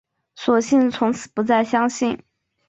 [0.33, 2.23] 索性从此不再相信